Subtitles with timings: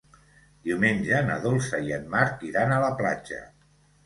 [0.67, 3.45] Diumenge na Dolça i en Marc iran a la platja.